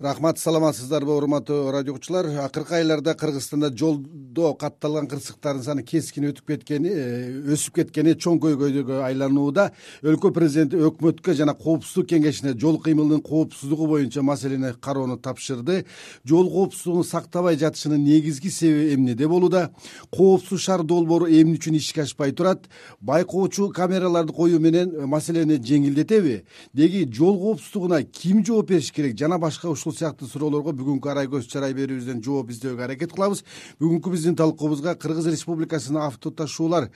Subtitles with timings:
[0.00, 6.92] рахмат саламатсыздарбы урматтуу радио окуучулар акыркы айларда кыргызстанда жолдо катталган кырсыктардын саны кескин өтүп кеткени
[6.92, 9.72] э, өсүп кеткени чоң көйгөйгө айланууда.
[10.06, 15.80] Өлкө президенти өкмөткө жана коопсуздук кеңешине жол кыймылынын коопсуздугу боюнча маселени кароону тапшырды.
[16.22, 19.72] Жол коопсуздугун сактабай жатышынын негизги себеби эмнеде болууда?
[20.14, 22.70] Коопсуз шаар долбоору эмне үчүн ишке ашпай турат?
[23.00, 26.44] Байкоочу камераларды коюу менен маселени жеңилдетеби?
[26.72, 31.48] Деги жол коопсуздугуна ким жооп бериш керек жана башка ушул сыяктуу суроолорго бүгүнкү арай көз
[31.48, 33.42] чарай берүүбүздөн жооп издөөгө аракет кылабыз.
[33.80, 36.90] Бүгүнкү биздин талкуубузга кыргыз республикасынын авто ташуулар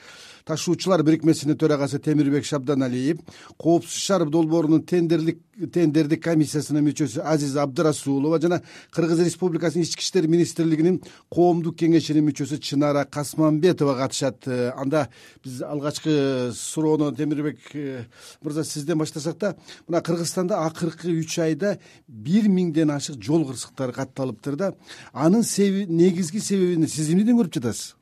[0.45, 3.21] ташуучулар бирикмесинин төрагасы темирбек шабданалиев
[3.57, 5.41] коопсуз шаар долбоорунун тендерлик
[5.73, 8.59] тендердик комиссиясынын мүчөсү азиза абдырасулова жана
[8.95, 10.99] кыргыз республикасынын ички иштер министрлигинин
[11.31, 14.47] коомдук кеңешинин мүчөсү чынара касманбетова катышат.
[14.47, 15.07] Э, анда
[15.43, 18.05] биз алгачкы суроону темирбек э,
[18.41, 19.55] мырза сизден баштасак да
[19.87, 24.73] мына кыргызстанда акыркы үч айда бир миңден ашык жол кырсыктары катталыптыр да
[25.13, 25.43] анын
[25.87, 27.95] негизги себебин сиз эмнеден көрүп жатасыз?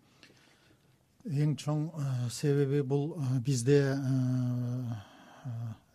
[1.25, 3.15] Эң чоң э, себеби бул
[3.45, 3.97] бизде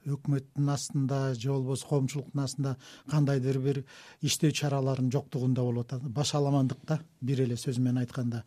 [0.07, 2.77] өкмөттүн астында же болбосо коомчулуктун астында
[3.11, 3.81] кандайдыр бир
[4.23, 6.03] иштөө чараларынын жоктугунда болуп атат.
[6.03, 8.45] Башаламандык да бир эле сөз менен айтканда.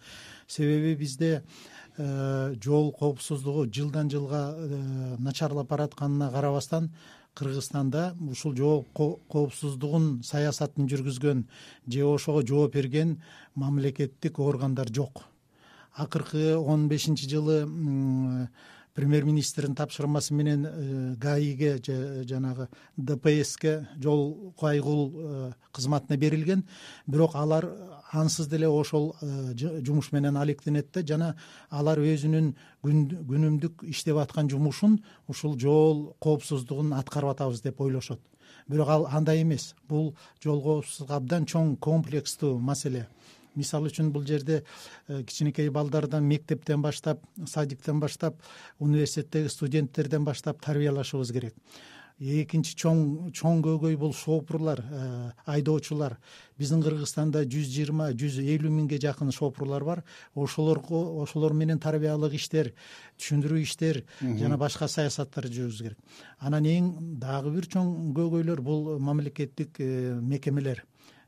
[0.48, 1.44] Себеби бизде
[1.98, 6.92] э, жол коопсуздугу жылдан жылга э, начарлап баратканына карабастан
[7.40, 8.54] кыргызстанда ушул
[8.94, 11.46] коопсуздугун саясатын жүргүзгөн
[11.88, 13.22] же ошого жооп берген
[13.56, 15.24] мамлекеттик органдар жок.
[15.96, 17.64] Акыркы он бешинчи жылы
[19.00, 26.66] премьер министрдин тапшырмасы менен э, гаиге же жанагы дпске жол кайгул э, кызматына берилген.
[27.08, 27.70] Бирок алар
[28.12, 31.02] ансыз деле ошол э, жумуш менен алектенет да.
[31.02, 31.36] Жана
[31.70, 32.52] алар өзүнүн
[32.84, 38.20] күнүмдүк иштеп аткан жумушун ушул жол коопсуздугун аткарып атабыз деп ойлошот.
[38.68, 39.76] Бирок ал андай эмес.
[39.88, 43.08] Бул жол коопсуздугу абдан чоң комплекстүү маселе
[43.56, 44.64] мисалы үчүн бул жерде
[45.08, 48.42] э, кичинекей балдардан мектептен баштап садиктен баштап
[48.80, 51.56] университеттеги студенттерден баштап тарбиялашыбыз керек.
[52.20, 56.18] Экинчи чоң чоң көйгөй бул шопурлар э, айдоочулар.
[56.60, 60.02] Биздин кыргызстанда жүз жыйырма жүз элүү миңге жакын шопурлар бар.
[60.36, 62.74] Ошолорго ошолор менен тарбиялык иштер
[63.22, 66.20] түшүндүрүү иштер жана башка саясаттарды жүргүзүш керек.
[66.40, 66.92] Анан эң
[67.24, 70.84] дагы бир чоң көйгөйлөр бул мамлекеттик э, мекемелер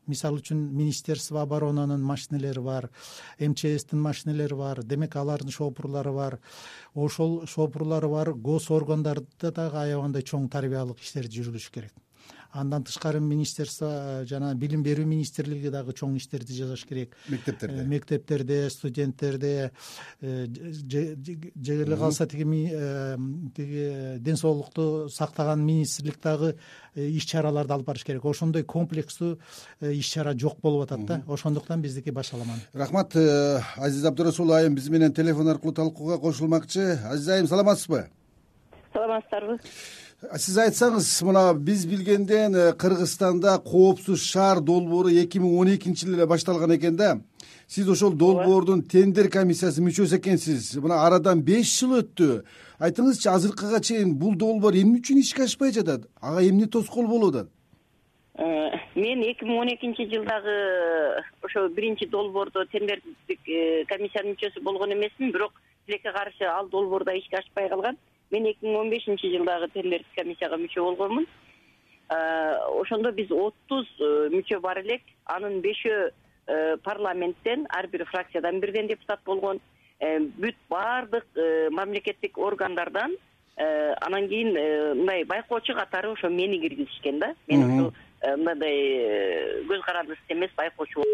[0.06, 2.88] мисалы үчүн министерство оборонанын машинелери бар
[3.38, 6.38] мчстин машинелери бар демек алардын шопурлары бар.
[6.94, 11.92] Ошол шопурлары бар гос органдарда дагы аябагандай чоң тарбиялык иштерди жүргүзүш керек
[12.52, 13.88] андан тышкары министерство
[14.22, 17.16] э, жана билим берүү министрлиги дагы чоң иштерди жасаш керек.
[17.32, 17.80] Мектептерде.
[17.80, 19.70] Э, мектептерде студенттерде
[20.20, 22.44] э, же эле калса тиги
[23.56, 26.56] тиги ден соолукту сактаган министрлик дагы
[26.94, 28.24] иш чараларды алып барыш керек.
[28.24, 29.38] Ошондой комплекстүү
[29.92, 31.22] иш чара жок болуп атат да.
[31.26, 36.98] Ошондуктан биздики башаламан рахмат азиза абдырасулова айым биз менен телефон аркылуу талкууга кошулмакчы.
[37.04, 38.08] Азиза айым саламатсызбы?
[38.92, 39.58] Саламатсыздарбы
[40.22, 46.20] сиз айтсаңыз мына биз билгенден э, кыргызстанда коопсуз шаар долбоору эки миң он экинчи жылы
[46.20, 47.16] эле башталган экен да.
[47.66, 50.76] Сиз ошол долбоордун тендер комиссиясынын мүчөсү экенсиз.
[50.78, 52.44] Мына арадан беш жыл өттү.
[52.78, 56.06] Айтыңызчы азыркыга чейин бул долбоор эмне үчүн ишке ашпай жатат?
[56.20, 57.50] Ага эмне тоскоол болуп атат
[58.38, 60.54] э, мен эки миң он экинчи жылдагы
[61.42, 67.18] ошо биринчи долбоордо тендердик э, комиссиянын мүчөсү болгон эмесмин бирок тилекке каршы ал долбоор да
[67.18, 67.98] ишке ашпай калган
[68.32, 71.26] мен эки миң он бешинчи жылдагы тендердик комиссияга мүчө болгонмун.
[72.80, 75.02] Ошондо биз отуз э, мүчө бар элек.
[75.24, 79.60] Анын бешөө э, парламенттен ар бир фракциядан бирден депутат болгон.
[80.00, 81.26] Э, бүт баардык
[81.70, 83.16] мамлекеттик органдардан
[83.56, 84.54] анан кийин
[84.96, 87.34] мындай байкоочу катары ошо мени киргизишкен да.
[87.46, 91.04] Мен ушу мындай көз карандысыз эмес байкоочу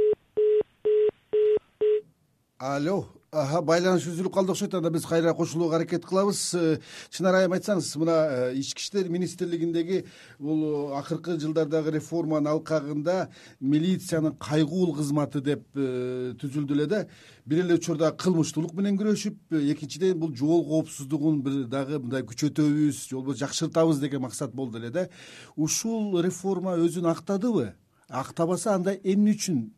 [2.59, 3.07] алло.
[3.31, 6.55] Байланыш үзүлүп калды окшойт анда биз кайра кошулууга аракет кылабыз.
[6.57, 6.79] Э,
[7.11, 10.07] чынара айым айтсаңыз мына э, ички иштер министрлигиндеги
[10.39, 13.29] бул акыркы жылдардагы реформанын алкагында
[13.61, 17.05] милициянын кайгуул кызматы деп э, түзүлдү эле да
[17.45, 23.17] бир эле учурда кылмыштуулук менен күрөшүп экинчиден бул жол коопсуздугун бир дагы мындай күчөтөбүз же
[23.17, 25.09] болбосо жакшыртабыз деген максат болду эле да.
[25.55, 27.75] Ушул реформа өзүн актадыбы?
[28.09, 29.78] Актабаса анда эмне үчүн Э,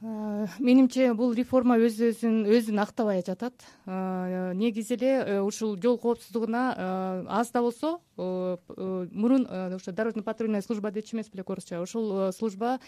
[0.00, 3.52] менимче бул реформа өз өзүн өзүн актабай жатат.
[3.84, 10.90] Э, негизи эле э, ушул жол коопсуздугуна аз да болсо мурун ошо дорожно патрульная служба
[10.90, 12.78] дечү эмес белек орусча ушул служба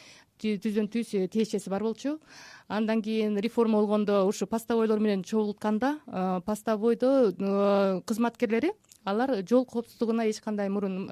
[0.40, 2.18] түздөн түз тиешеси бар болчу.
[2.68, 5.98] Андан кийин реформа болгондо ушу постовойлор менен чогултканда
[6.46, 7.32] постовойдо
[8.06, 8.72] кызматкерлери
[9.04, 11.08] алар жол коопсуздугуна эч кандай мурун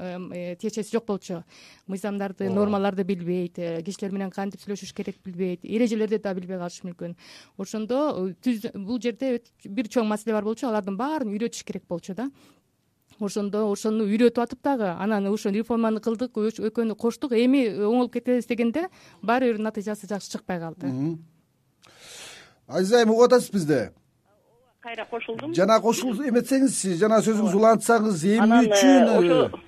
[0.60, 1.42] тиешеси жок болчу.
[1.86, 3.54] Мыйзамдарды нормаларды билбейт
[3.84, 7.16] кишилер менен кантип сүйлөшүш керек билбейт эрежелерди да билбей калышы мүмкүн.
[7.58, 8.30] Ошондо
[8.74, 12.30] бул жерде бир чоң маселе бар болчу алардын баарын үйрөтүш керек болчу да.
[13.20, 18.86] Ошондо ошону үйрөтүп атып дагы анан ошо реформаны кылдык экөөнү коштук эми оңолуп кетебиз дегенде
[19.20, 21.18] баары бир натыйжасы жакшы чыкпай калды.
[22.66, 23.90] Азиза айым угуп атасыз бизди
[24.80, 25.54] кайра кошулдум.
[25.54, 29.60] Жана кошул эметсеңизчи жана сөзүңүздү улантсаңыз эмне анан үчүн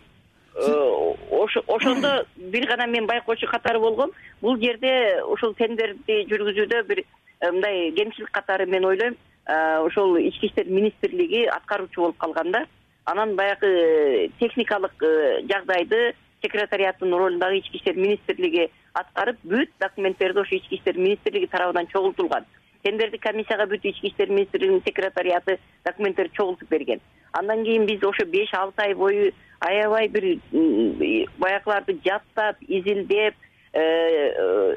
[1.42, 4.10] ошо ошондо бир гана мен байкоочу катары болгом.
[4.40, 7.04] Бул жерде ушул тендерди жүргүзүүдө бир
[7.42, 9.16] мындай кемчилик катары мен ойлойм.
[9.46, 12.66] Ошол ички иштер министрлиги аткаруучу болуп калган да
[13.04, 20.54] анан баягы э, техникалык э, жагдайды секретариаттын ролундагы ички иштер министрлиги аткарып бүт документтерди ошо
[20.54, 22.46] ички иштер министрлиги тарабынан чогултулган
[22.82, 27.00] тендердик комиссияга бүт ички иштер министрлигинин секретариаты документтерди чогултуп берген.
[27.32, 30.38] Андан кийин биз ошо беш алты ай бою аябай бир
[31.38, 33.34] баягыларды жаттап изилдеп
[33.72, 34.76] э,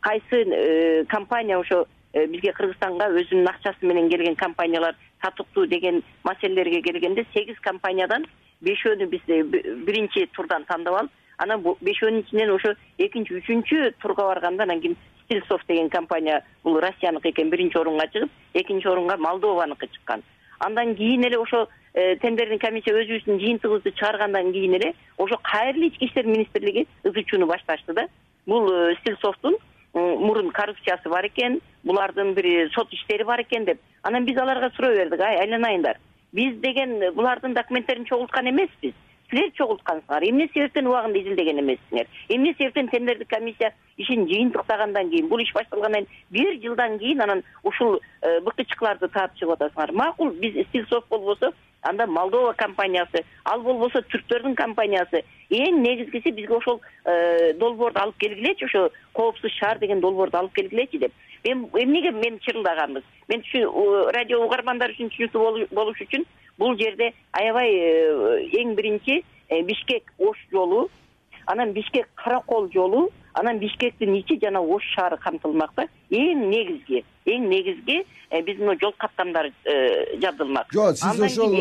[0.00, 7.58] кайсы компания ошо бизге кыргызстанга өзүнүн акчасы менен келген компаниялар татыктуу деген маселелерге келгенде сегиз
[7.60, 8.26] компаниядан
[8.62, 9.42] бешөөнү биз э,
[9.86, 14.96] биринчи турдан тандап алып анан бешөөнүн ичинен ошо экинчи үчүнчү турга барганда анан кийин
[15.26, 17.50] стильсофт деген компания бул россияныкы экен.
[17.50, 20.22] Биринчи орунга чыгып экинчи орунга молдованыкы чыккан.
[20.58, 26.06] Андан кийин эле ошо э, тендердик комиссия өзүбүздүн жыйынтыгыбызды чыгаргандан кийин эле ошо кайра ички
[26.06, 28.08] иштер министрлиги ыз чууну башташты да.
[28.46, 29.56] Бул э, стильсофттун
[29.92, 33.80] мурун коррупциясы бар экен булардын бир сот иштери бар экен деп.
[34.02, 35.98] Анан биз аларга суроо бердик ай айланайындар
[36.32, 38.94] биз деген булардын документтерин чогулткан эмеспиз
[39.30, 40.24] силер чогулткансыңар.
[40.28, 42.06] Эмне себептен убагында изилдеген эмессиңер?
[42.28, 47.42] Эмне себептен тендердик комиссия ишин жыйынтыктагандан кийин бул иш башталгандан кийин бир жылдан кийин анан
[47.62, 49.92] ушул э, бкчкларды таап чыгып атасыңар?
[49.92, 51.52] Макул биз стильсофт болбосо
[51.82, 58.64] анда молдова компаниясы ал болбосо түрктөрдүн компаниясы эң негизгиси бизге ошол э, долбоорду алып келгилечи
[58.64, 61.12] ошо коопсуз шаар деген долбоорду алып келгилечи деп
[61.46, 63.42] мен эмнеге мен чырылдаганбыз мен
[64.14, 66.24] радио угармандар үчүн түшүнүктүү болуш үчүн
[66.58, 70.88] бул жерде аябай э, эң биринчи э, бишкек ош жолу
[71.46, 75.86] анан бишкек кара кол жолу анан бишкектин ичи жана ош шаары камтылмак да.
[76.10, 77.98] Эң негизги эң негизги
[78.30, 79.52] э, биздин жол каттамдары
[80.22, 80.70] жабдылмак.
[80.72, 81.56] Жок сиз ошол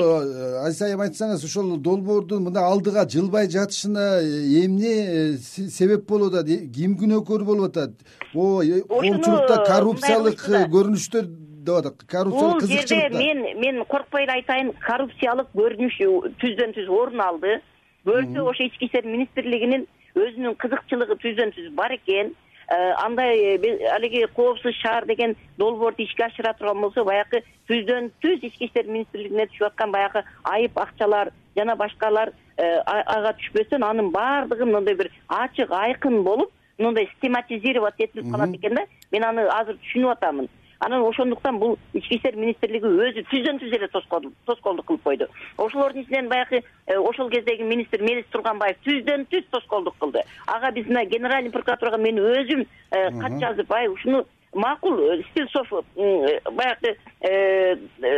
[0.62, 7.48] азиза айым айтсаңыз ошол долбоордун мындай алдыга жылбай жатышына эмне себеп болуп атат ким күнөөкөр
[7.50, 7.98] болуп атат?
[8.33, 11.28] Коомчулукта коррупциялык көрүнүштөр
[11.66, 16.00] деп атат коррупциялык кызыкчылык бул жерде мен мен коркпой эле айтайын коррупциялык көрүнүш
[16.42, 17.60] түздөн түз орун алды.
[18.06, 22.34] Көрсө ошо ички иштер министрлигинин өзүнүн кызыкчылыгы түздөн түз бар экен.
[22.68, 28.42] Э, андай э, алиги коопсуз шаар деген долбоорду ишке ашыра турган болсо баягы түздөн түз
[28.42, 34.66] ички иштер министрлигине түшүп аткан баягы айып акчалар жана башкалар э, ага түшпөстөн анын баардыгы
[34.66, 38.88] мындай бир ачык айкын болуп мындай систематизировать этилип калат экен да.
[39.12, 43.88] Мен аны азыр түшүнүп атамын анан ошондуктан бул ички иштер министрлиги өзү түздөн түз эле
[43.88, 45.27] тоскоолдук кылып койду.
[45.57, 50.24] Ошолордун ичинен баягы э, ошол кездеги министр мелис турганбаев түздөн түз тоскоолдук кылды.
[50.48, 54.25] Ага биз мына генеральный прокуратурага мен өзүм э, кат жазып ай ушуну
[54.56, 56.98] макул э, стильсов баягы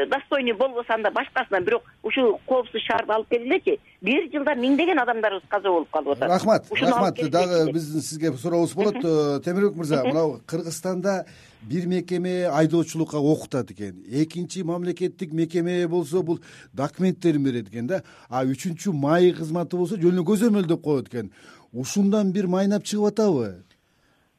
[0.07, 5.71] достойный болбосо анда башкасына бирок ушул коопсуз шаарды алып келгилечи бир жылда миңдеген адамдарыбыз каза
[5.71, 6.29] болуп калып атат.
[6.29, 7.21] Рахмат рахмат.
[7.31, 9.01] дагы биздин сизге сурообуз болот
[9.43, 11.25] темирбек мырза мынау кыргызстанда
[11.61, 14.03] бир мекеме айдоочулукка окутат экен.
[14.07, 16.39] Экинчи мамлекеттик мекеме болсо бул
[16.73, 18.03] документтерин берет экен да.
[18.29, 21.31] А үчүнчү маи кызматы болсо жөн эле көзөмөлдөп коет экен.
[21.73, 23.66] Ушундан бир майнап чыгып атабы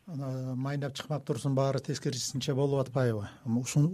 [0.09, 3.29] майнап чыкмак турсун баары тескерисинче болуп атпайбы.
[3.45, 3.89] Ушул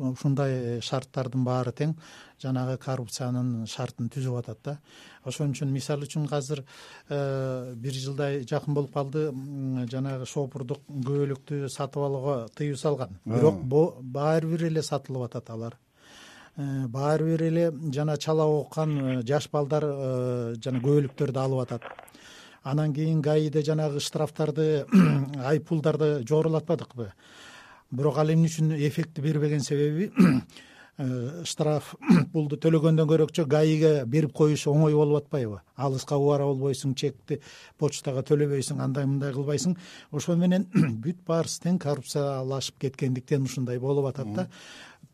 [0.00, 1.92] ушундай шарттардын баары тең
[2.40, 4.78] жанагы коррупциянын шартын түзүп атат да.
[5.24, 6.64] Ошон үчүн мисалы үчүн азыр
[7.08, 9.28] э, бир жылдай жакын болуп калды
[9.92, 13.18] жанагы шопурдук күбөлүктү сатып алууга тыюу салган.
[13.26, 13.60] Бирок
[14.00, 15.76] баары бир эле сатылып атат алар.
[16.56, 19.84] Э, баары бир эле жана чала окуган э, жаш балдар
[20.56, 21.92] жана күбөлүктөрдү алып атат
[22.62, 24.86] анан кийин гаиде жанагы штрафтарды
[25.44, 27.12] айып пулдарды жогорулатпадыкпы?
[27.90, 30.10] Бирок ал эмне үчүн эффектти бербеген себеби
[31.00, 31.94] Э, штраф
[32.32, 35.62] пулду төлөгөндөн көрөкчө гаиге берип коюш оңой болуп атпайбы?
[35.80, 37.38] Алыска убара болбойсуң чекти
[37.80, 39.78] почтага төлөбөйсүң андай мындай кылбайсың.
[40.12, 40.66] Ошо менен
[41.04, 44.46] бүт баарысы тең коррупциялашып кеткендиктен ушундай болуп атат да.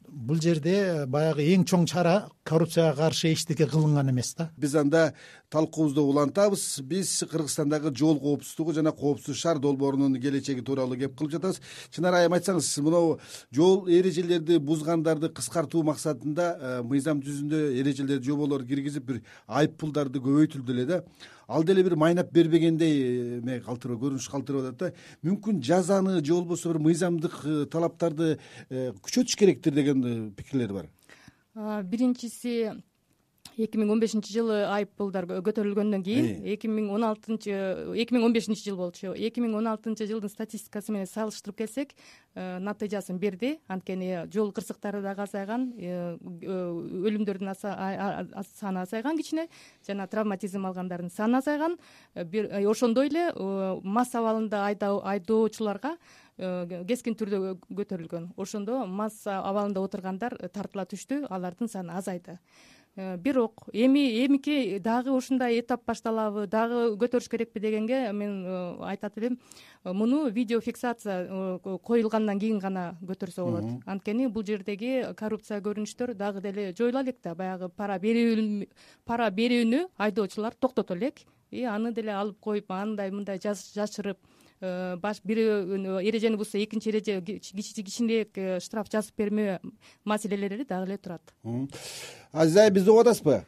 [0.08, 4.50] Бул жерде баягы эң чоң чара коррупцияга каршы эчтеке кылынган эмес да.
[4.56, 5.14] Биз анда
[5.50, 6.80] талкуубузду улантабыз.
[6.80, 11.60] Биз кыргызстандагы жол коопсуздугу жана коопсуз шаар долбоорунун келечеги тууралуу кеп кылып жатабыз.
[11.90, 13.18] Чынара айым айтсаңыз монобу
[13.50, 20.72] жол эрежелерди бузгандарды кыскартуу максатында э, мыйзам жүзүндө эрежелерди жоболор киргизип бир айып пулдарды көбөйтүлдү
[20.72, 21.02] эле да.
[21.48, 24.92] Ал деле бир майнап бербегендей эме калтырып көрүнүш калтырып атат да.
[25.26, 28.36] Мүмкүн жазаны же болбосо бир мыйзамдык э, талаптарды
[28.70, 30.95] э, күчөтүш керектир деген пикирлер бар
[31.56, 32.72] биринчиси
[33.56, 37.54] эки миң он бешинчи жылы айып пулдар көтөрүлгөндөн кийин эки миң он алтынчы
[37.96, 39.14] эки миң он бешинчи жыл болчу.
[39.14, 41.94] эки миң он алтынчы жылдын статистикасы менен салыштырып келсек
[42.34, 43.58] э, натыйжасын берди.
[43.68, 49.48] Анткени жол кырсыктары дагы азайган э, өлүмдөрдүн саны азайган кичине
[49.86, 51.78] жана травматизм алгандардын саны азайган.
[52.14, 52.24] Э,
[52.68, 53.32] ошондой эле
[53.82, 55.96] масс абалында айдоочуларга
[56.36, 58.34] кескин түрдө көтөрүлгөн.
[58.36, 62.36] Ошондо масс абалында отургандар тартыла түштү алардын саны азайды.
[62.36, 69.18] Э, бирок эми эмики дагы ушундай этап башталабы дагы көтөрүш керекпи дегенге мен э, айтат
[69.18, 69.38] элем
[69.84, 73.64] э, муну видеофиксация коюлгандан кийин гана көтөрсө болот.
[73.86, 77.34] Анткени бул жердеги коррупция көрүнүштөр дагы деле жоюла элек да.
[77.34, 78.00] Баягы пара
[79.04, 81.20] пара берүүнү айдоочулар токтото элек.
[81.50, 87.20] И аны деле алып коюп андай мындай жашырып Э, баш бирөө эрежени бузса экинчи эреже
[87.20, 89.58] кичинерээк э, штраф жазып бермөө
[90.04, 91.20] маселелери дагы эле турат.
[92.32, 93.42] Азиза айым бизди угуп атасызбы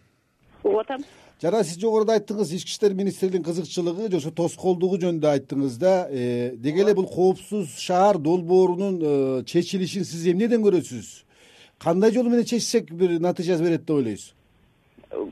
[0.62, 1.04] угуп атам
[1.40, 6.52] жана сиз жогоруда айттыңыз ички иштер министрлигинин кызыкчылыгы же ошо тоскоолдугу жөнүндө айттыңыз да э,
[6.56, 11.24] деги эле бул коопсуз шаар долбоорунун чечилишин сиз эмнеден көрөсүз?
[11.78, 14.34] Кандай жол менен чечсек бир натыйжа берет деп ойлойсуз?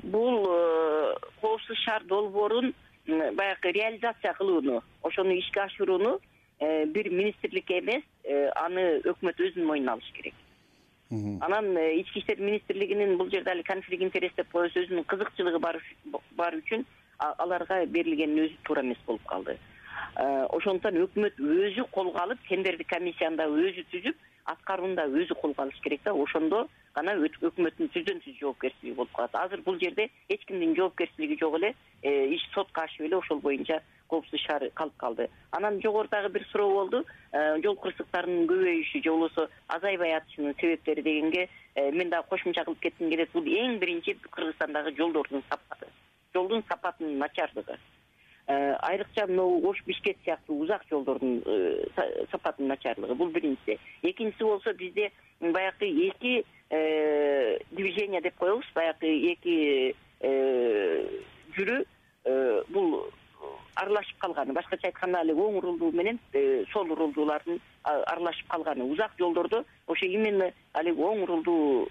[0.05, 0.49] Бул
[1.43, 2.73] коопсуз шаар долбоорун
[3.07, 6.21] баягы реализация кылууну ошону ишке ашырууну
[6.59, 10.35] э, бир министрлик эмес э, аны өкмөт өзүнүн мойнуна алыш керек.
[11.41, 16.59] Анан э, ички иштер министрлигинин бул жерде али конфликт интерес деп коебуз өзүнүн кызыкчылыгы бар
[16.59, 16.85] үчүн
[17.19, 19.59] аларга берилгени өзү туура эмес болуп калды.
[20.17, 25.79] Ошондуктан өкмөт өзү колго алып тендердик комиссияны да өзү түзүп аткарууну да өзү колго алыш
[25.85, 29.35] керек да ошондо гана өкмөттүн түздөн түз жоопкерчилиги болуп калат.
[29.37, 33.83] Азыр бул жерде эч кимдин жоопкерчилиги жок эле э, иш сотко ашып эле ошол боюнча
[34.09, 35.29] коопсуз шаар калып калды.
[35.51, 37.05] Анан жогорудагы бир суроо болду.
[37.33, 42.81] Э, жол кырсыктарынын көбөйүшү же болбосо азайбай атышынын себептери дегенге э, мен дагы кошумча кылып
[42.81, 43.33] кетким келет.
[43.33, 45.93] Бул эң биринчи кыргызстандагы жолдордун сапаты.
[46.33, 47.79] Жолдун сапатынын начардыгы
[48.47, 51.43] айрыкча могу ош бишкек сыяктуу узак жолдордун
[52.31, 53.15] сапатынын начарлыгы.
[53.15, 53.81] Бул биринчиси.
[54.03, 55.11] Экинчиси болсо бизде
[55.41, 61.07] баягы эки движение деп коебуз баягы эки э,
[61.57, 61.85] жүрүү
[62.25, 63.13] э, бул
[63.77, 64.55] аралашып калганы.
[64.57, 66.19] Башкача айтканда али оң урулдуу менен
[66.73, 68.85] сол урулдуулардын аралашып калганы.
[68.85, 71.87] Узак жолдордо ошо именно али оң урулдуу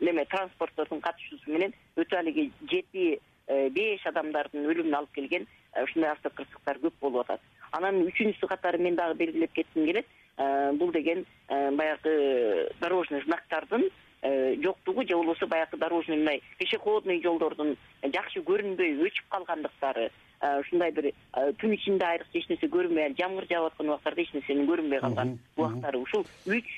[0.00, 5.46] неме транспорттордун катышуусу менен өтө алиги жети беш адамдардын өлүмүнө алып келген
[5.84, 7.40] ушундай автокырсыктар көп болуп атат.
[7.72, 13.88] Анан үчүнчүсү катары мен дагы белгилеп кетким келет Э, бул деген э, баягы дорожный знактардын
[14.22, 20.10] э, жоктугу же болбосо баягы дорожный мындай пешеходный жолдордун жакшы көрүнбөй өчүп калгандыктары
[20.60, 21.10] ушундай бир
[21.60, 25.98] түн ичинде айрыкча эч нерсе көрүнбөй жамгыр жаап аткан убактарда эч нерсенин көрүнбөй калган убактары.
[25.98, 26.68] Ушул үч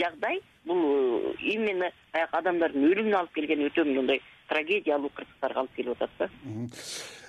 [0.00, 6.10] жагдай бул именно баягы адамдардын өлүмүнө алып келген өтө мындай трагедиялуу кырсыктарга алып келип атат
[6.18, 6.28] да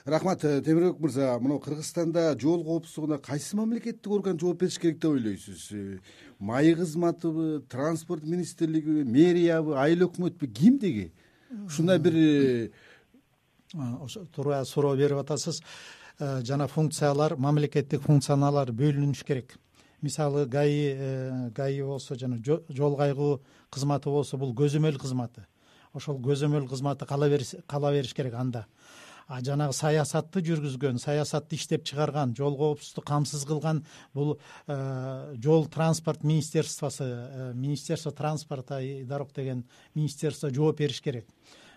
[0.06, 5.12] рахмат э, темирбек мырза мына кыргызстанда жол коопсуздугуна кайсы мамлекеттик орган жооп бериш керек деп
[5.12, 5.72] ойлойсуз?
[5.72, 6.00] Э,
[6.40, 11.12] маи кызматыбы транспорт министрлигиби мэриябы айыл өкмөтпү ким деги?
[11.66, 12.70] Ушундай бир э,
[13.74, 15.64] ошо туура суроо берип атасыз.
[16.20, 19.58] Жана функциялар мамлекеттик функциялар бөлүнүш керек.
[20.02, 25.48] Мисалы гаи гаи болсо жана жол кайгуу кызматы болсо бул көзөмөл кызматы.
[25.94, 28.68] Ошол көзөмөл кызматы кала бериш керек анда
[29.28, 37.04] жанагы саясатты жүргүзгөн саясатты иштеп чыгарган жол коопсуздукту камсыз кылган бул э, жол транспорт министерствосу
[37.04, 39.66] э, министерство транспорта и дорог деген
[39.96, 41.28] министерство жооп бериш керек.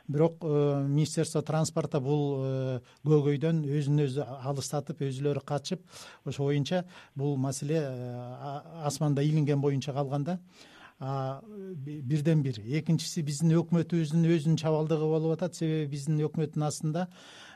[0.09, 5.81] Бирок э, министерство транспорта бул көйгөйдөн өзүн өзү алыстатып өзүлөрү качып
[6.25, 7.81] ошо боюнча бул маселе
[8.85, 10.39] асманда илинген боюнча калган да
[10.99, 12.59] бирден бир.
[12.59, 15.55] Экинчиси биздин өкмөтүбүздүн өзүнүн чабалдыгы болуп атат.
[15.55, 17.07] Себеби биздин өкмөттүн астында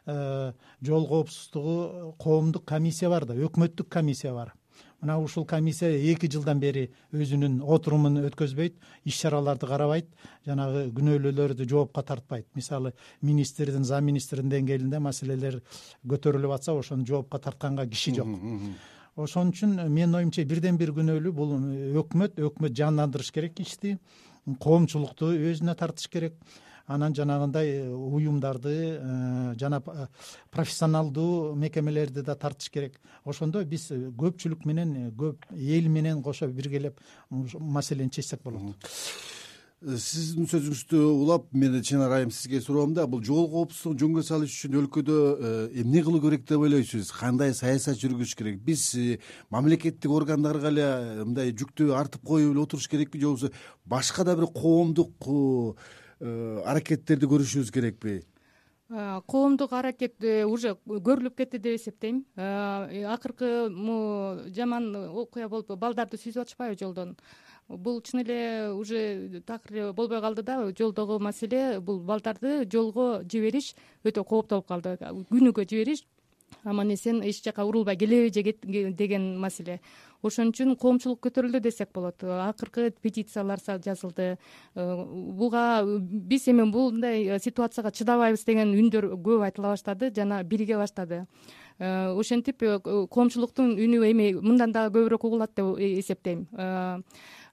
[0.07, 4.55] э, жол коопсуздугу коомдук комиссия бар да өкмөттүк комиссия бар.
[5.03, 8.77] Мына ушул комиссия эки жылдан бери өзүнүн отурумун өткөзбөйт
[9.11, 10.07] иш чараларды карабайт
[10.47, 12.47] жанагы күнөөлүүлөрдү жоопко тартпайт.
[12.55, 15.59] Мисалы министрдин зам министрдин деңгээлинде маселелер
[16.07, 18.31] көтөрүлүп атса ошону жоопко тартканга киши жок
[19.17, 21.55] ошон үчүн менин оюмча бирден бир күнөөлүү бул
[22.01, 23.99] өкмөт өкмөт жандандырыш керек ишти.
[24.59, 26.39] Коомчулукту өзүнө тартыш керек.
[26.87, 28.73] Анан жанагындай уюмдарды
[29.61, 29.81] жана
[30.51, 32.99] профессионалдуу мекемелерди да тартыш керек.
[33.25, 36.99] Ошондо биз көпчүлүк менен көп эл менен кошо биргелеп
[37.31, 38.77] маселени чечсек болот.
[38.83, 39.42] Э,
[39.83, 44.79] сиздин сөзүңүздү улап мен чынар айым сизге суроом да бул жол коопсуздугун жөнгө салыш үчүн
[44.83, 47.11] өлкөдө э, эмне кылуу керек деп ойлойсуз?
[47.17, 48.61] Кандай саясат жүргүзүш керек?
[48.63, 49.19] Биз э,
[49.51, 50.87] мамлекеттик органдарга эле
[51.25, 53.19] мындай жүктү артып коюп эле отуруш керекпи?
[53.19, 53.51] Же болбосо
[53.85, 55.27] башка да бир коомдук
[56.21, 58.21] аракеттерди көрүшүбүз керекпи?
[59.27, 62.27] Коомдук аракет уже көрүлүп кетти деп эсептейм.
[62.37, 67.17] Акыркы могу жаман окуя болуп балдарды сүзүп атышпайбы жолдон
[67.69, 71.81] бул чын эле уже такыр эле болбой калды да жолдогу маселе.
[71.81, 74.97] Бул балдарды жолго жибериш өтө кооптуу болуп калды.
[75.31, 76.05] Күнүгө жибериш
[76.65, 79.81] аман эсен эч жака урулбай келеби же деген маселе.
[80.23, 82.23] Ошон үчүн коомчулук көтөрүлдү десек болот.
[82.23, 84.39] Акыркы петициялар жазылды.
[84.75, 91.27] Э, буга биз эми мындай ситуацияга чыдабайбыз деген үндөр көп айтыла баштады жана бириге баштады.
[91.79, 92.79] Э, ошентип э,
[93.11, 96.47] коомчулуктун үнү эми мындан дагы көбүрөөк угулат деп эсептейм.
[96.53, 97.01] Э,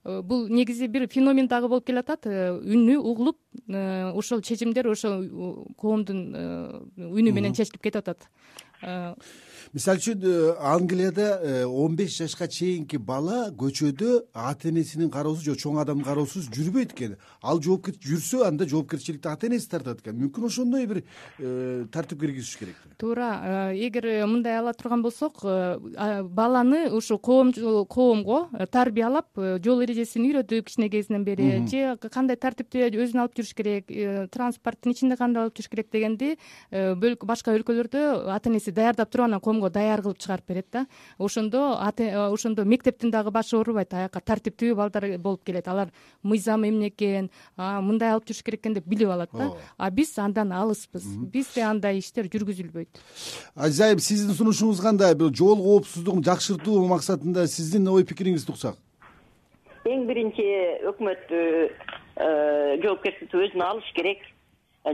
[0.04, 2.26] бул негизи бир феномен дагы болуп келатат.
[2.26, 3.38] Э, үнү угулуп
[3.68, 5.26] э, ошол чечимдер ошол
[5.78, 6.24] коомдун
[6.96, 8.30] үнү менен чечилип кетип атат
[9.74, 15.54] мисалы үчүн э, англияда э, он беш жашка чейинки бала көчөдө ата энесинин кароосуз же
[15.62, 20.18] чоң адамдын кароосуз жүрбөйт экен ал жүрсө анда жоопкерчиликти ата энеси тартат экен.
[20.18, 21.04] Мүмкүн ошондой бир
[21.38, 28.40] э, тартип киргизиш керекпи туура эгер мындай ала турган болсок баланы ушул коомго
[28.72, 29.30] тарбиялап
[29.64, 33.94] жол эрежесин үйрөтүп кичине кезинен бери же кандай тартипте өзүн алып жүрүш керек
[34.34, 36.36] транспорттун ичинде кандай алып жүрүш керек дегенди
[37.24, 40.86] башка өлкөлөрдө ата энеси даярдап туруп анан даяр кылып чыгарып берет да.
[41.18, 45.68] Ошондо э, ошондо мектептин дагы башы оорубайт аяка тартиптүү балдар болуп келет.
[45.68, 45.92] Алар
[46.24, 49.52] мыйзам эмне экен мындай алып жүрүш керек экен деп билип алат да.
[49.78, 51.04] А биз андан алыспыз.
[51.04, 53.04] Бизде андай иштер жүргүзүлбөйт.
[53.56, 58.80] Азиз айым сиздин сунушуңуз кандай бул жол коопсуздугун жакшыртуу максатында сиздин ой пикириңизди уксак
[59.88, 60.46] эң биринчи
[60.90, 61.70] өкмөт э,
[62.84, 64.26] жоопкерчиликти өзүнө алыш керек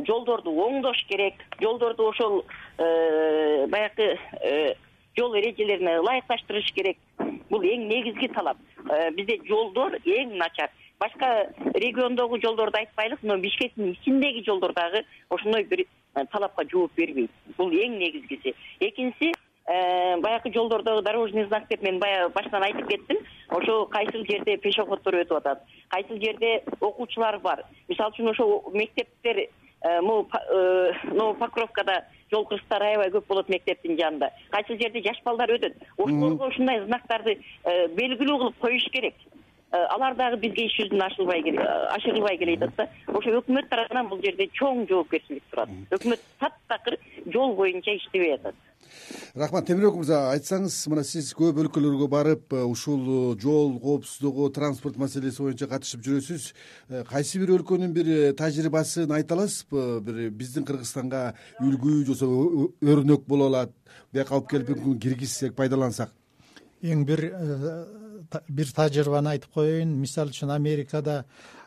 [0.08, 1.36] жолдорду оңдош керек.
[1.62, 2.46] Жолдорду ошол
[2.78, 4.75] э, баягы э,
[5.18, 6.98] жол эрежелерине ылайыкташтырыш керек.
[7.50, 8.58] Бул эң негизги талап.
[8.90, 10.72] Э, бизде жолдор эң начар.
[11.00, 15.86] Башка региондогу жолдорду айтпайлык мына бишкектин ичиндеги жолдор дагы ошондой бир
[16.32, 17.32] талапка жооп бербейт.
[17.58, 18.56] Бул эң негизгиси.
[18.80, 19.34] Экинчиси
[19.65, 23.17] баягы жолдордогу дорожный знактер мен баягы башынан айтып кеттим.
[23.50, 27.63] Ошо кайсыл жерде пешеходдор өтүп атат кайсыл жерде окуучулар бар.
[27.88, 29.48] Мисалы үчүн ошол мектептер
[29.82, 34.32] Э, могу э, новопокровкада жол кырсыктары аябай көп болот мектептин жанында.
[34.50, 35.76] Кайсыл жерде жаш балдар өтөт?
[35.98, 39.16] Ошолорго ушундай знактарды э, белгилүү кылып коюш керек.
[39.76, 41.42] Алар дагы бизге иш жүзүнө ашылбай
[41.92, 42.88] ашырылбай келе жатат да.
[43.12, 45.74] Ошо өкмөт тарабынан бул жерде чоң жоопкерчилик турат.
[45.92, 46.98] Өкмөт таптакыр
[47.34, 48.56] жол боюнча иштебей атат
[49.36, 54.98] рахмат темирбек мырза айтсаңыз мына сиз көп өлкөлөргө барып э, ушул э, жол коопсуздугу транспорт
[54.98, 56.48] маселеси боюнча катышып жүрөсүз.
[56.89, 60.02] Э, кайсы бир өлкөнүн бир тажрыйбасын айта аласызбы?
[60.06, 63.76] Бир биздин кыргызстанга үлгү же болбосо өрнөк боло алат.
[64.13, 66.13] Бияка алып келип мүмкүн киргизсек пайдалансак.
[66.82, 67.28] Эң бир
[68.48, 69.98] бир тажрыйбаны айтып коеюн.
[70.00, 71.26] Мисалы үчүн америкада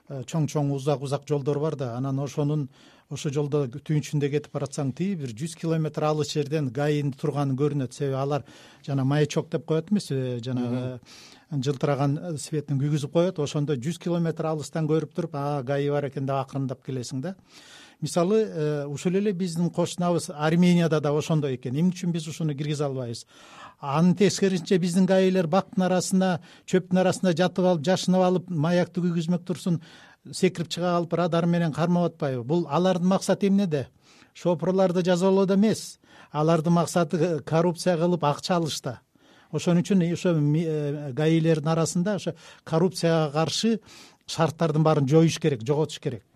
[0.09, 1.96] чоң чоң узак узак жолдор бар да.
[1.96, 2.68] Анан ошонун
[3.09, 7.97] ошол жолдо түнчүндө кетип баратсаң тиги бир жүз километр алыс жерден гаинин турганы көрүнөт.
[7.97, 8.44] Себеби алар
[8.85, 11.01] жана маячок деп коет эмеспи жанагы
[11.51, 13.40] жылтыраган светин күйгүзүп коет.
[13.40, 17.35] Ошондо жүз километр алыстан көрүп туруп а гаи бар экен деп акырындап келесиң да.
[18.01, 21.75] Мисалы э, ушул эле биздин кошунабыз арменияда да ошондой экен.
[21.75, 23.25] Эмне үчүн биз ушуну киргизе албайбыз.
[23.81, 26.38] Анын тескерисинче биздин гаилер бактын арасына
[26.71, 29.81] чөптүн арасында жатып алып жашынып алып маякты күйгүзмөк турсун
[30.33, 32.44] секирип чыга калып радар менен кармап атпайбы.
[32.44, 33.88] Бул алардын максаты эмнеде
[34.35, 35.98] шопурларды жазалоодо эмес.
[36.33, 39.00] Алардын максаты коррупция кылып акча алышта.
[39.50, 43.78] Ошон үчүн ошо э, гаилердин арасында ошо коррупцияга каршы
[44.26, 46.27] шарттардын баарын жоюш керек жоготуш керек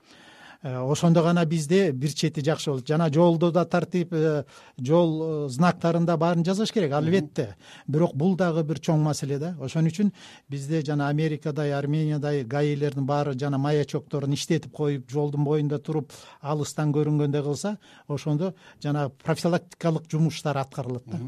[0.62, 2.86] ошондо гана бизде бир чети жакшы болот.
[2.86, 4.44] Жана жолдо да тартип э,
[4.78, 7.56] жол э, знактарында баарын жасаш керек албетте.
[7.86, 9.56] Бирок бул дагы бир чоң маселе да.
[9.60, 10.12] Ошон үчүн
[10.48, 17.42] бизде жана америкадай армениядай гаилердин баары жана маячокторун иштетип коюп жолдун боюнда туруп алыстан көрүнгөндөй
[17.42, 21.18] кылса ошондо жанагы профилактикалык жумуштар аткарылат да.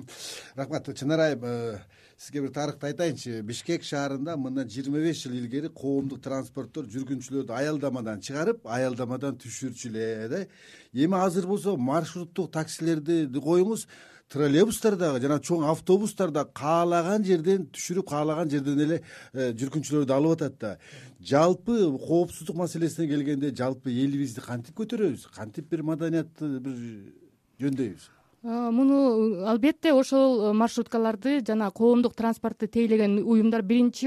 [0.55, 1.81] Рахмат чынар айым
[2.25, 3.43] сизге бир тарыхты айтайынчы.
[3.43, 10.29] Бишкек шаарында мындан жыйырма беш жыл илгери коомдук транспорттор жүргүнчүлөрдү аялдамадан чыгарып аялдамадан түшүрчү эле
[10.33, 10.41] да.
[10.95, 13.87] Эми азыр болсо маршруттук таксилерди коюңуз
[14.33, 19.03] троллейбустар дагы жана чоң автобустар да каалаган жерден түшүрүп каалаган жерден эле
[19.35, 20.73] э, жүргүнчүлөрдү алып атат да.
[21.21, 25.29] Жалпы коопсуздук маселесине келгенде жалпы элибизди кантип көтөрөбүз?
[25.37, 26.81] Кантип бир маданиятты бир
[27.61, 28.11] жөндөйбүз
[28.45, 34.07] муну албетте ошол маршруткаларды жана коомдук транспортду тейлеген уюмдар биринчи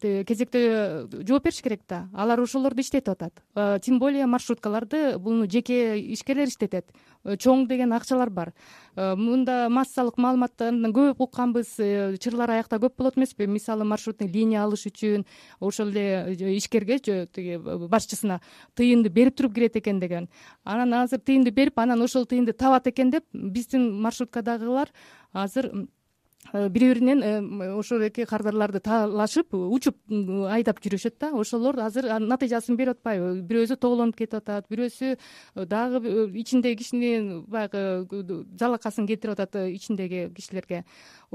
[0.00, 2.08] э, кезекте жооп бериш керек да.
[2.14, 3.82] Алар ошолорду иштетип атат.
[3.84, 6.86] Тем более маршруткаларды буну жеке ишкерлер иштетет.
[7.26, 8.52] Э, чоң деген акчалар бар.
[8.94, 11.72] Э, мында массалык маалыматтардан көп укканбыз.
[11.82, 13.46] Э, чырлар аякта көп болот эмеспи.
[13.46, 15.26] Мисалы маршрутный линия алыш үчүн
[15.60, 18.40] ошол эле ишкерге тиги башчысына
[18.76, 20.28] тыйынды берип туруп кирет экен деген.
[20.64, 23.24] Анан азыр тыйынды берип анан ошол тыйынды табат экен деп
[23.66, 24.94] биздин маршруткадагылар
[25.32, 25.72] азыр
[26.52, 29.96] Э, бири биринен э, ошол эки кардарларды таалашып учуп
[30.50, 31.30] айдап жүрүшөт да.
[31.34, 33.42] Ошолор азыр натыйжасын берип атпайбы.
[33.42, 38.06] Бирөөсү тоголонуп кетип атат бирөөсү э, дагы ичиндеги кишинин баягы
[38.60, 40.84] жалакасын кетирип атат ичиндеги кишилерге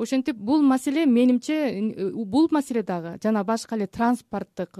[0.01, 4.77] ошентип бул маселе менимче бул маселе дагы жана башка эле транспорттук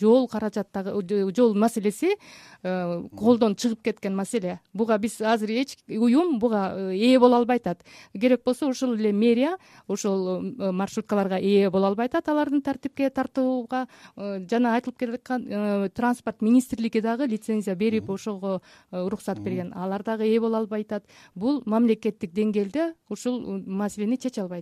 [0.00, 0.94] жол каражаттагы
[1.34, 2.16] жол маселеси
[2.62, 4.58] колдон чыгып кеткен маселе.
[4.74, 7.84] Буга биз азыр эч уюм буга ээ боло албай атат.
[8.12, 13.86] Керек болсо ушул эле мэрия ошол э, маршруткаларга ээ боло албай атат алардын тартипке тартууга
[14.16, 19.72] э, жана айтылып келаткан э, транспорт министрлиги дагы лицензия берип ошого уруксат берген.
[19.74, 21.04] Алар дагы ээ боло албай атат.
[21.34, 24.57] Бул мамлекеттик деңгээлде ушул маселени чече албай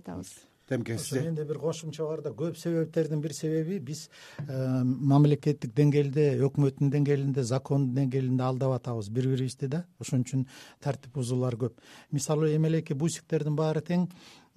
[0.67, 2.29] темке сизде менде бир кошумча бар да.
[2.29, 4.09] Көп себептердин бир себеби биз
[4.47, 9.85] мамлекеттик деңгээлде өкмөттүн деңгээлинде закондун деңгээлинде алдап атабыз бири бирибизди да.
[9.99, 10.47] Ошон үчүн
[10.83, 11.79] тартип бузуулар көп.
[12.11, 14.09] Мисалы эмелеки бусиктердин баары тең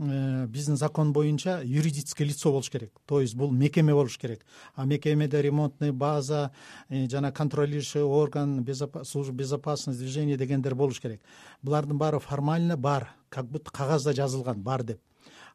[0.03, 2.91] Э, биздин закон боюнча юридическое лицо болуш керек.
[3.05, 4.47] То есть бул мекеме болуш керек.
[4.75, 6.53] А мекемеде ремонтный база
[6.89, 8.67] э, жана контролирующий орган
[9.05, 11.21] служба безопасности движения дегендер болуш керек.
[11.63, 15.01] Булардын баары формально бар как будто кагазда жазылган бар деп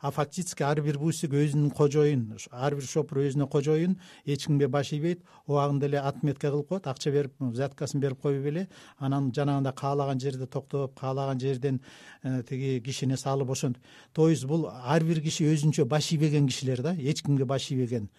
[0.01, 4.91] а фактически ар бир бусик өзүнүн кожоюн ар бир шопур өзүнө кожоюн эч кимге баш
[4.93, 5.21] ийбейт.
[5.47, 10.47] Убагында эле отметка кылып коет акча берип взяткасын берип коюп эле анан жанагындай каалаган жерде
[10.47, 11.81] токтоп каалаган жерден
[12.23, 16.81] э, тиги кишини салып ошентип то есть бул ар бир киши өзүнчө баш ийбеген кишилер
[16.81, 18.10] да эч кимге баш ийбеген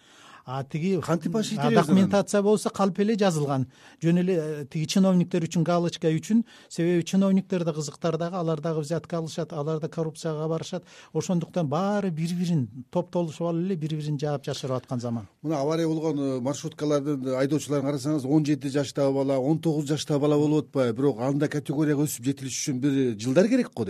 [0.47, 1.33] а тиги кантип
[1.75, 3.65] документация болсо калп эле жазылган.
[4.01, 6.45] Жөн эле э, тиги чиновниктер үчүн галочка үчүн.
[6.69, 10.85] Себеби чиновниктер да кызыктар дагы алар дагы взятка алышат алар да коррупцияга барышат.
[11.11, 15.27] Ошондуктан баары бири бирин топтолушуп алып эле бири бирин жаап жашырып аткан заман.
[15.43, 20.37] Мына авария болгон э, маршруткалардын айдоочуларын карасаңыз он жети жаштагы бала он тогуз жаштагы бала
[20.39, 20.95] болуп атпайбы.
[20.95, 23.83] Бирок андай категорияга өсүп жетилиш үчүн бир жылдар керек го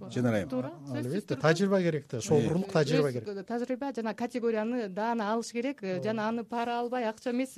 [0.00, 3.46] дейм жана айым туура албетте тажрыйба керек да шоурурлук тажрыйба керек.
[3.46, 7.54] Тажрыйба жана категорияны дааны алыш керек жана аны пара албай акча эмес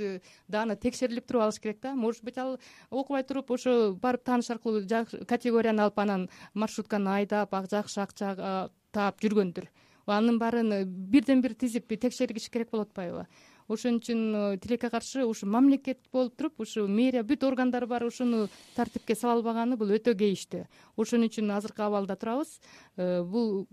[0.48, 1.94] дааны текшерилип туруп алыш керек да.
[1.94, 2.58] Может быть ал
[2.90, 4.86] окубай туруп ошо барып тааныш аркылуу
[5.26, 9.68] категорияны алып анан маршрутканы айдап жакшы акча таап жүргөндүр
[10.10, 13.26] анын баарын бирден бир тизип текшергиш керек болуп атпайбы
[13.70, 18.48] ошон үчүн э, тилекке каршы ушу мамлекет болуп туруп ушу мэрия бүт органдар бар ушуну
[18.74, 20.66] тартипке сала албаганы бул өтө кейиштүү
[21.00, 22.60] ошон үчүн азыркы абалда турабыз.
[22.96, 23.66] Э, бул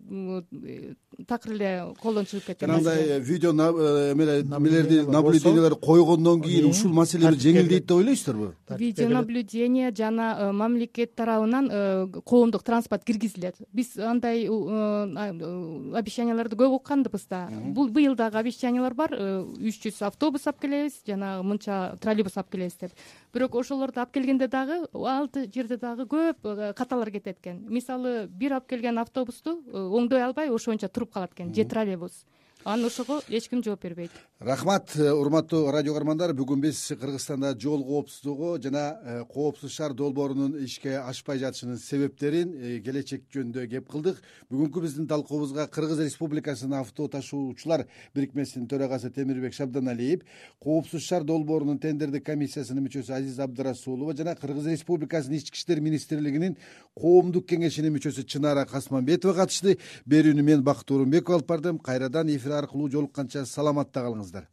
[0.61, 0.93] э,
[1.27, 7.85] такыр эле колдон чыгып кеткен жанагындай видео эмелерди наблюденияларды койгондон кийин ушул маселе бир жеңилдейт
[7.87, 8.53] деп ойлойсуздарбы?
[8.77, 13.55] Видео наблюдение жана мамлекет тарабынан коомдук транспорт киргизилет.
[13.73, 17.49] Биз андай обещанияларды көп укканбыз да?
[17.49, 22.77] Бул быйыл дагы обещаниялар бар үч жүз автобус алып келебиз жанагы мынча троллейбус алып келебиз
[22.81, 22.91] деп.
[23.33, 27.63] Бирок ошолорду алып келгенде дагы ал жерде дагы көп каталар кетет экен.
[27.67, 32.25] Мисалы бир алып келген автобусту э, оңдой албай ошо боюнча туруп калат экен же троллейбус
[32.67, 34.11] анан ошого эч ким жооп бербейт.
[34.39, 36.33] Рахмат э, урматтуу радио каармандар.
[36.35, 42.81] Бүгүн биз кыргызстанда жол коопсуздугу жана э, коопсуз шаар долбоорунун ишке ашпай жатышынын себептерин э,
[42.83, 44.19] келечек жөнүндө кеп кылдык.
[44.51, 50.27] Бүгүнкү биздин талкуубузга кыргыз республикасынын авто ташуучулар бирикмесинин төрагасы темирбек шабданалиев
[50.59, 56.57] коопсуз шаар долбоорунун тендердик комиссиясынын мүчөсү азиза абдрасулова жана кыргыз республикасынын ички иштер министрлигинин
[56.99, 59.77] коомдук кеңешинин мүчөсү чынара касманбетова катышты.
[60.05, 61.79] Берүүнү мен бакыт оорунбеков алып бардым.
[61.79, 64.47] Кайрадан эфир аркылуу жолукканча саламатта калыңыздар